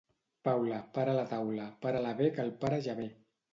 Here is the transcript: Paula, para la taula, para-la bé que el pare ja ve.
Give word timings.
Paula, 0.47 0.79
para 0.95 1.13
la 1.17 1.27
taula, 1.35 1.67
para-la 1.85 2.17
bé 2.25 2.33
que 2.39 2.47
el 2.49 2.53
pare 2.67 2.83
ja 2.89 2.99
ve. 3.05 3.11